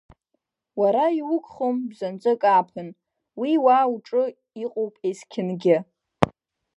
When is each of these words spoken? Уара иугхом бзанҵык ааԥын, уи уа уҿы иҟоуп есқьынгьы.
Уара 0.79 1.05
иугхом 1.19 1.75
бзанҵык 1.89 2.41
ааԥын, 2.51 2.89
уи 3.39 3.51
уа 3.63 3.77
уҿы 3.93 4.23
иҟоуп 4.63 4.95
есқьынгьы. 5.09 5.77